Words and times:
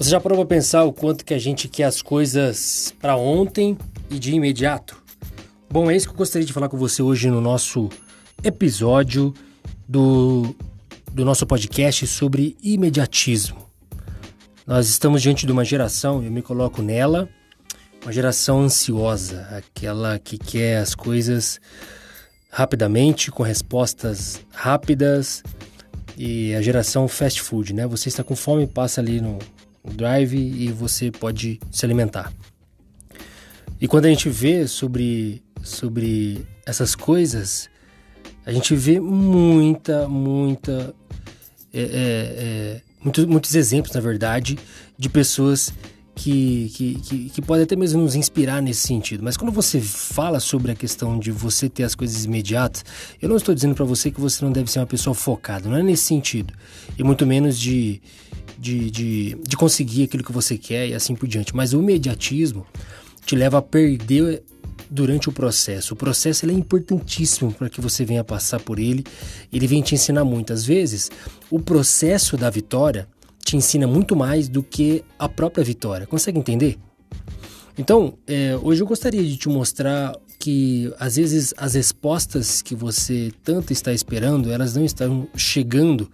Você 0.00 0.08
já 0.08 0.18
parou 0.18 0.38
para 0.38 0.56
pensar 0.56 0.84
o 0.84 0.94
quanto 0.94 1.26
que 1.26 1.34
a 1.34 1.38
gente 1.38 1.68
quer 1.68 1.84
as 1.84 2.00
coisas 2.00 2.94
para 2.98 3.18
ontem 3.18 3.76
e 4.08 4.18
de 4.18 4.32
imediato? 4.32 4.96
Bom, 5.68 5.90
é 5.90 5.94
isso 5.94 6.06
que 6.06 6.14
eu 6.14 6.16
gostaria 6.16 6.46
de 6.46 6.54
falar 6.54 6.70
com 6.70 6.78
você 6.78 7.02
hoje 7.02 7.28
no 7.28 7.38
nosso 7.38 7.90
episódio 8.42 9.34
do, 9.86 10.56
do 11.12 11.22
nosso 11.22 11.46
podcast 11.46 12.06
sobre 12.06 12.56
imediatismo. 12.62 13.68
Nós 14.66 14.88
estamos 14.88 15.20
diante 15.20 15.44
de 15.44 15.52
uma 15.52 15.66
geração, 15.66 16.24
eu 16.24 16.30
me 16.30 16.40
coloco 16.40 16.80
nela, 16.80 17.28
uma 18.02 18.10
geração 18.10 18.62
ansiosa, 18.62 19.48
aquela 19.50 20.18
que 20.18 20.38
quer 20.38 20.78
as 20.78 20.94
coisas 20.94 21.60
rapidamente, 22.50 23.30
com 23.30 23.42
respostas 23.42 24.40
rápidas, 24.50 25.42
e 26.16 26.54
a 26.54 26.62
geração 26.62 27.06
fast 27.06 27.42
food, 27.42 27.74
né? 27.74 27.86
Você 27.86 28.08
está 28.08 28.24
com 28.24 28.34
fome, 28.34 28.66
passa 28.66 29.02
ali 29.02 29.20
no, 29.20 29.38
drive 29.84 30.36
e 30.36 30.70
você 30.72 31.10
pode 31.10 31.60
se 31.70 31.84
alimentar. 31.84 32.32
E 33.80 33.88
quando 33.88 34.04
a 34.04 34.08
gente 34.08 34.28
vê 34.28 34.68
sobre, 34.68 35.42
sobre 35.62 36.46
essas 36.66 36.94
coisas, 36.94 37.70
a 38.44 38.52
gente 38.52 38.74
vê 38.74 39.00
muita, 39.00 40.08
muita. 40.08 40.94
É, 41.72 41.80
é, 41.80 41.84
é, 41.84 42.80
muitos, 43.02 43.24
muitos 43.24 43.54
exemplos, 43.54 43.94
na 43.94 44.00
verdade, 44.00 44.58
de 44.98 45.08
pessoas 45.08 45.72
que, 46.14 46.70
que, 46.74 46.94
que, 46.96 47.30
que 47.30 47.42
podem 47.42 47.64
até 47.64 47.74
mesmo 47.74 48.02
nos 48.02 48.14
inspirar 48.14 48.60
nesse 48.60 48.86
sentido. 48.86 49.22
Mas 49.22 49.38
quando 49.38 49.50
você 49.50 49.80
fala 49.80 50.40
sobre 50.40 50.72
a 50.72 50.74
questão 50.74 51.18
de 51.18 51.30
você 51.30 51.66
ter 51.68 51.84
as 51.84 51.94
coisas 51.94 52.26
imediatas, 52.26 52.84
eu 53.22 53.28
não 53.28 53.36
estou 53.36 53.54
dizendo 53.54 53.74
para 53.74 53.86
você 53.86 54.10
que 54.10 54.20
você 54.20 54.44
não 54.44 54.52
deve 54.52 54.70
ser 54.70 54.80
uma 54.80 54.86
pessoa 54.86 55.14
focada, 55.14 55.68
não 55.68 55.76
é 55.76 55.82
nesse 55.82 56.02
sentido. 56.02 56.52
E 56.98 57.02
muito 57.02 57.24
menos 57.24 57.58
de, 57.58 58.02
de, 58.60 58.90
de, 58.90 59.36
de 59.42 59.56
conseguir 59.56 60.04
aquilo 60.04 60.22
que 60.22 60.32
você 60.32 60.58
quer 60.58 60.88
e 60.88 60.94
assim 60.94 61.14
por 61.14 61.26
diante. 61.26 61.56
Mas 61.56 61.72
o 61.72 61.80
imediatismo 61.80 62.66
te 63.24 63.34
leva 63.34 63.58
a 63.58 63.62
perder 63.62 64.42
durante 64.90 65.28
o 65.28 65.32
processo. 65.32 65.94
O 65.94 65.96
processo 65.96 66.44
é 66.44 66.52
importantíssimo 66.52 67.52
para 67.52 67.70
que 67.70 67.80
você 67.80 68.04
venha 68.04 68.22
passar 68.22 68.60
por 68.60 68.78
ele. 68.78 69.04
Ele 69.52 69.66
vem 69.66 69.80
te 69.80 69.94
ensinar 69.94 70.24
muitas 70.24 70.64
vezes. 70.64 71.10
O 71.50 71.58
processo 71.58 72.36
da 72.36 72.50
vitória 72.50 73.08
te 73.42 73.56
ensina 73.56 73.86
muito 73.86 74.14
mais 74.14 74.48
do 74.48 74.62
que 74.62 75.02
a 75.18 75.28
própria 75.28 75.64
vitória. 75.64 76.06
Consegue 76.06 76.38
entender? 76.38 76.78
Então, 77.78 78.18
é, 78.26 78.58
hoje 78.62 78.82
eu 78.82 78.86
gostaria 78.86 79.22
de 79.24 79.36
te 79.38 79.48
mostrar 79.48 80.14
que 80.38 80.92
às 80.98 81.16
vezes 81.16 81.54
as 81.56 81.74
respostas 81.74 82.60
que 82.60 82.74
você 82.74 83.32
tanto 83.42 83.72
está 83.72 83.92
esperando, 83.92 84.50
elas 84.50 84.74
não 84.74 84.84
estão 84.84 85.28
chegando 85.34 86.10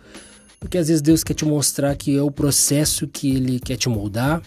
porque 0.61 0.79
às 0.79 0.89
vezes 0.89 1.03
Deus 1.03 1.23
quer 1.23 1.35
te 1.35 1.45
mostrar 1.45 1.95
que 1.97 2.17
é 2.17 2.23
o 2.23 2.31
processo 2.31 3.07
que 3.07 3.35
Ele 3.35 3.61
quer 3.61 3.77
te 3.77 3.89
moldar, 3.89 4.43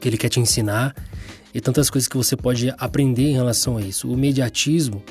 que 0.00 0.08
Ele 0.08 0.16
quer 0.16 0.28
te 0.28 0.40
ensinar 0.40 0.94
e 1.54 1.60
tantas 1.60 1.90
coisas 1.90 2.08
que 2.08 2.16
você 2.16 2.36
pode 2.36 2.72
aprender 2.78 3.28
em 3.28 3.34
relação 3.34 3.76
a 3.76 3.80
isso. 3.80 4.10
O 4.10 4.16
mediatismo 4.16 5.02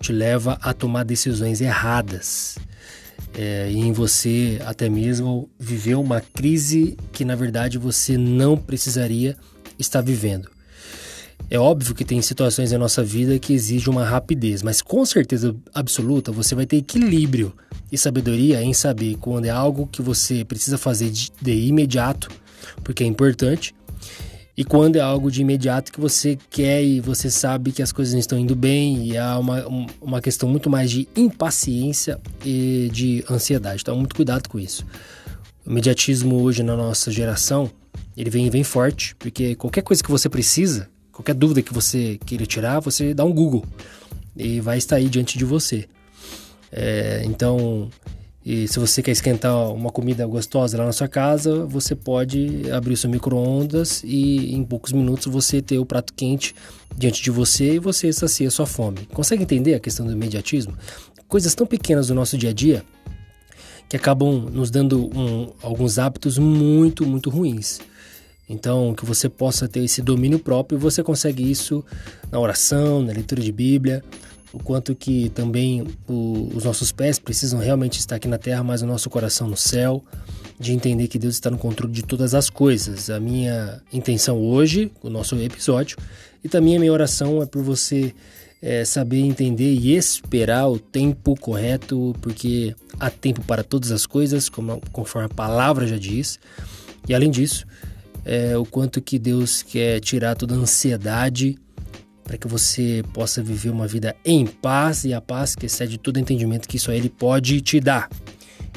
te 0.00 0.12
leva 0.12 0.58
a 0.60 0.72
tomar 0.72 1.04
decisões 1.04 1.60
erradas 1.60 2.58
é, 3.34 3.70
e 3.70 3.78
em 3.78 3.92
você 3.92 4.60
até 4.64 4.88
mesmo 4.88 5.48
viver 5.58 5.94
uma 5.94 6.20
crise 6.20 6.96
que 7.12 7.24
na 7.24 7.34
verdade 7.34 7.78
você 7.78 8.16
não 8.18 8.56
precisaria 8.56 9.36
estar 9.78 10.00
vivendo. 10.00 10.50
É 11.50 11.58
óbvio 11.58 11.94
que 11.94 12.04
tem 12.04 12.20
situações 12.22 12.72
na 12.72 12.78
nossa 12.78 13.02
vida 13.02 13.38
que 13.38 13.52
exigem 13.52 13.90
uma 13.90 14.04
rapidez, 14.04 14.62
mas 14.62 14.80
com 14.80 15.04
certeza 15.04 15.54
absoluta 15.74 16.32
você 16.32 16.54
vai 16.54 16.64
ter 16.64 16.76
equilíbrio 16.76 17.52
e 17.94 17.98
sabedoria 17.98 18.62
em 18.62 18.74
saber 18.74 19.16
quando 19.16 19.46
é 19.46 19.50
algo 19.50 19.86
que 19.86 20.02
você 20.02 20.44
precisa 20.44 20.76
fazer 20.76 21.10
de, 21.10 21.30
de 21.40 21.66
imediato, 21.66 22.28
porque 22.82 23.04
é 23.04 23.06
importante, 23.06 23.74
e 24.56 24.62
quando 24.64 24.96
é 24.96 25.00
algo 25.00 25.30
de 25.30 25.40
imediato 25.40 25.92
que 25.92 26.00
você 26.00 26.38
quer 26.48 26.82
e 26.82 27.00
você 27.00 27.28
sabe 27.28 27.72
que 27.72 27.82
as 27.82 27.90
coisas 27.90 28.14
não 28.14 28.20
estão 28.20 28.38
indo 28.38 28.54
bem 28.54 29.08
e 29.08 29.16
há 29.16 29.36
uma, 29.38 29.64
uma 30.00 30.20
questão 30.20 30.48
muito 30.48 30.70
mais 30.70 30.90
de 30.90 31.08
impaciência 31.16 32.20
e 32.44 32.88
de 32.92 33.24
ansiedade. 33.28 33.82
Então, 33.82 33.96
muito 33.96 34.14
cuidado 34.14 34.48
com 34.48 34.58
isso. 34.58 34.86
O 35.66 35.70
imediatismo 35.70 36.40
hoje 36.40 36.62
na 36.62 36.76
nossa 36.76 37.10
geração, 37.10 37.68
ele 38.16 38.30
vem 38.30 38.48
vem 38.48 38.62
forte, 38.62 39.16
porque 39.16 39.56
qualquer 39.56 39.82
coisa 39.82 40.02
que 40.02 40.10
você 40.10 40.28
precisa, 40.28 40.88
qualquer 41.10 41.34
dúvida 41.34 41.60
que 41.60 41.74
você 41.74 42.18
queira 42.24 42.46
tirar, 42.46 42.78
você 42.78 43.12
dá 43.12 43.24
um 43.24 43.32
Google 43.32 43.64
e 44.36 44.60
vai 44.60 44.78
estar 44.78 44.96
aí 44.96 45.08
diante 45.08 45.36
de 45.36 45.44
você. 45.44 45.88
É, 46.76 47.22
então, 47.24 47.88
se 48.44 48.80
você 48.80 49.00
quer 49.00 49.12
esquentar 49.12 49.72
uma 49.72 49.90
comida 49.90 50.26
gostosa 50.26 50.76
lá 50.76 50.84
na 50.84 50.92
sua 50.92 51.06
casa, 51.06 51.64
você 51.64 51.94
pode 51.94 52.68
abrir 52.72 52.94
o 52.94 52.96
seu 52.96 53.08
micro-ondas 53.08 54.02
e 54.04 54.52
em 54.52 54.64
poucos 54.64 54.90
minutos 54.92 55.26
você 55.26 55.62
ter 55.62 55.78
o 55.78 55.86
prato 55.86 56.12
quente 56.12 56.52
diante 56.96 57.22
de 57.22 57.30
você 57.30 57.74
e 57.74 57.78
você 57.78 58.12
sacia 58.12 58.50
sua 58.50 58.66
fome. 58.66 59.06
Consegue 59.12 59.44
entender 59.44 59.74
a 59.74 59.80
questão 59.80 60.04
do 60.04 60.12
imediatismo? 60.12 60.74
Coisas 61.28 61.54
tão 61.54 61.66
pequenas 61.66 62.08
do 62.08 62.14
nosso 62.14 62.36
dia 62.36 62.50
a 62.50 62.52
dia 62.52 62.84
que 63.88 63.96
acabam 63.96 64.50
nos 64.52 64.70
dando 64.70 65.06
um, 65.16 65.52
alguns 65.62 65.98
hábitos 65.98 66.38
muito, 66.38 67.06
muito 67.06 67.30
ruins. 67.30 67.78
Então, 68.48 68.94
que 68.94 69.04
você 69.04 69.28
possa 69.28 69.68
ter 69.68 69.84
esse 69.84 70.02
domínio 70.02 70.38
próprio, 70.38 70.78
você 70.78 71.02
consegue 71.02 71.48
isso 71.50 71.84
na 72.30 72.38
oração, 72.38 73.00
na 73.00 73.12
leitura 73.12 73.40
de 73.40 73.52
Bíblia, 73.52 74.02
o 74.54 74.62
quanto 74.62 74.94
que 74.94 75.30
também 75.30 75.84
o, 76.08 76.48
os 76.54 76.64
nossos 76.64 76.92
pés 76.92 77.18
precisam 77.18 77.58
realmente 77.58 77.98
estar 77.98 78.16
aqui 78.16 78.28
na 78.28 78.38
terra, 78.38 78.62
mas 78.62 78.82
o 78.82 78.86
nosso 78.86 79.10
coração 79.10 79.48
no 79.48 79.56
céu, 79.56 80.02
de 80.58 80.72
entender 80.72 81.08
que 81.08 81.18
Deus 81.18 81.34
está 81.34 81.50
no 81.50 81.58
controle 81.58 81.92
de 81.92 82.04
todas 82.04 82.34
as 82.34 82.48
coisas. 82.48 83.10
A 83.10 83.18
minha 83.18 83.82
intenção 83.92 84.40
hoje, 84.40 84.92
o 85.02 85.10
nosso 85.10 85.34
episódio, 85.36 85.98
e 86.42 86.48
também 86.48 86.76
a 86.76 86.78
minha 86.78 86.92
oração 86.92 87.42
é 87.42 87.46
por 87.46 87.62
você 87.62 88.14
é, 88.62 88.84
saber 88.84 89.18
entender 89.18 89.74
e 89.74 89.96
esperar 89.96 90.68
o 90.68 90.78
tempo 90.78 91.34
correto, 91.34 92.14
porque 92.22 92.76
há 93.00 93.10
tempo 93.10 93.42
para 93.42 93.64
todas 93.64 93.90
as 93.90 94.06
coisas, 94.06 94.48
como, 94.48 94.80
conforme 94.92 95.26
a 95.26 95.34
palavra 95.34 95.86
já 95.86 95.98
diz. 95.98 96.38
E 97.08 97.12
além 97.14 97.30
disso, 97.30 97.66
é, 98.24 98.56
o 98.56 98.64
quanto 98.64 99.02
que 99.02 99.18
Deus 99.18 99.62
quer 99.62 99.98
tirar 99.98 100.36
toda 100.36 100.54
a 100.54 100.58
ansiedade 100.58 101.58
para 102.24 102.38
que 102.38 102.48
você 102.48 103.04
possa 103.12 103.42
viver 103.42 103.70
uma 103.70 103.86
vida 103.86 104.16
em 104.24 104.46
paz 104.46 105.04
e 105.04 105.12
a 105.12 105.20
paz 105.20 105.54
que 105.54 105.66
excede 105.66 105.98
todo 105.98 106.18
entendimento 106.18 106.66
que 106.66 106.78
só 106.78 106.90
Ele 106.90 107.08
pode 107.08 107.60
te 107.60 107.78
dar. 107.78 108.08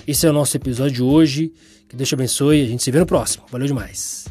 Esse 0.06 0.28
é 0.28 0.30
o 0.30 0.34
nosso 0.34 0.56
episódio 0.56 0.96
de 0.96 1.04
hoje. 1.04 1.52
Que 1.88 1.96
Deus 1.96 2.10
te 2.10 2.16
abençoe. 2.16 2.62
A 2.62 2.68
gente 2.68 2.84
se 2.84 2.92
vê 2.92 3.00
no 3.00 3.06
próximo. 3.06 3.46
Valeu 3.50 3.68
demais. 3.68 4.26